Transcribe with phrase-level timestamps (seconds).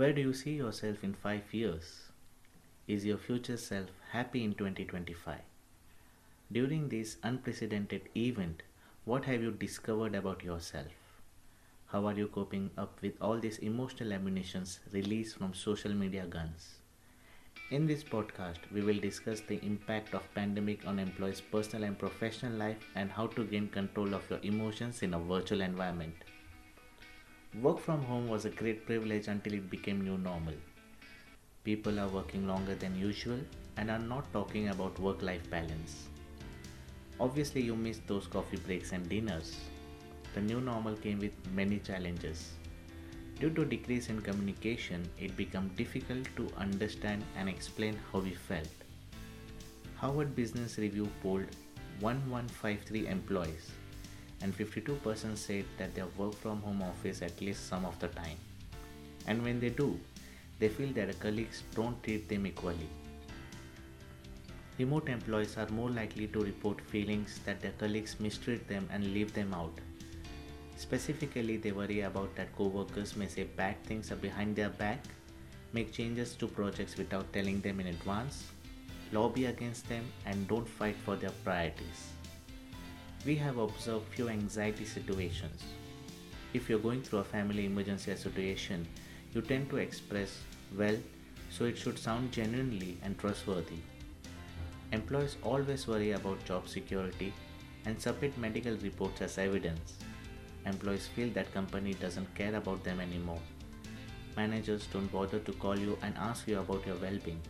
[0.00, 1.88] Where do you see yourself in 5 years?
[2.88, 5.40] Is your future self happy in 2025?
[6.50, 8.62] During this unprecedented event,
[9.04, 10.96] what have you discovered about yourself?
[11.88, 16.70] How are you coping up with all these emotional ammunitions released from social media guns?
[17.70, 22.54] In this podcast, we will discuss the impact of pandemic on employees' personal and professional
[22.66, 26.30] life and how to gain control of your emotions in a virtual environment.
[27.54, 30.54] Work from home was a great privilege until it became new normal.
[31.64, 33.40] People are working longer than usual
[33.76, 36.06] and are not talking about work-life balance.
[37.18, 39.56] Obviously, you missed those coffee breaks and dinners.
[40.34, 42.52] The new normal came with many challenges
[43.40, 48.68] Due to decrease in communication, it became difficult to understand and explain how we felt.
[49.96, 51.46] Harvard Business Review polled
[52.00, 53.70] 1153 employees,
[54.42, 58.38] and 52% said that they work from home office at least some of the time.
[59.26, 59.98] And when they do,
[60.58, 62.88] they feel that their colleagues don't treat them equally.
[64.78, 69.34] Remote employees are more likely to report feelings that their colleagues mistreat them and leave
[69.34, 69.78] them out
[70.80, 75.04] Specifically, they worry about that co-workers may say bad things behind their back,
[75.74, 78.46] make changes to projects without telling them in advance,
[79.12, 82.00] lobby against them, and don't fight for their priorities.
[83.26, 85.62] We have observed few anxiety situations.
[86.54, 88.86] If you're going through a family emergency situation,
[89.34, 90.38] you tend to express,
[90.76, 90.96] well,
[91.50, 93.80] so it should sound genuinely and trustworthy.
[94.92, 97.32] Employees always worry about job security
[97.84, 99.98] and submit medical reports as evidence
[100.66, 103.40] employees feel that company doesn't care about them anymore.
[104.36, 107.40] Managers don't bother to call you and ask you about your well-being.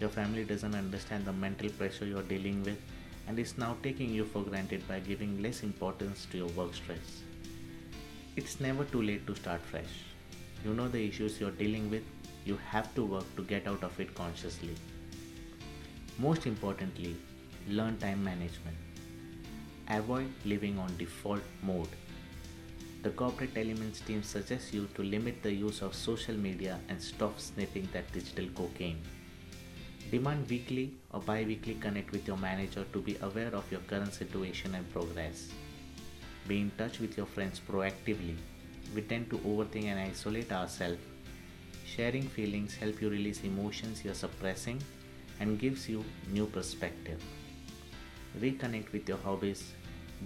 [0.00, 2.78] Your family doesn't understand the mental pressure you're dealing with
[3.30, 7.22] and is now taking you for granted by giving less importance to your work stress.
[8.34, 9.94] It's never too late to start fresh.
[10.64, 12.02] You know the issues you're dealing with,
[12.44, 14.74] you have to work to get out of it consciously.
[16.18, 17.14] Most importantly,
[17.68, 18.76] learn time management.
[19.88, 22.00] Avoid living on default mode
[23.02, 27.40] the corporate elements team suggests you to limit the use of social media and stop
[27.40, 29.00] sniffing that digital cocaine.
[30.10, 34.12] Demand weekly or bi weekly connect with your manager to be aware of your current
[34.12, 35.50] situation and progress.
[36.48, 38.36] Be in touch with your friends proactively.
[38.94, 41.02] We tend to overthink and isolate ourselves.
[41.84, 44.80] Sharing feelings help you release emotions you're suppressing
[45.40, 47.22] and gives you new perspective.
[48.40, 49.72] Reconnect with your hobbies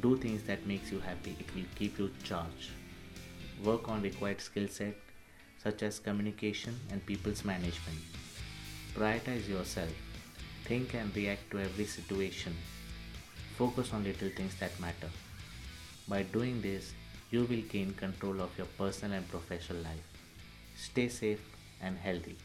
[0.00, 1.36] do things that makes you happy.
[1.38, 2.70] It will keep you charged.
[3.62, 4.94] Work on required skill set
[5.62, 7.98] such as communication and people's management.
[8.94, 9.90] Prioritize yourself.
[10.64, 12.54] Think and react to every situation.
[13.56, 15.10] Focus on little things that matter.
[16.08, 16.92] By doing this,
[17.30, 20.06] you will gain control of your personal and professional life.
[20.76, 21.40] Stay safe
[21.80, 22.36] and healthy.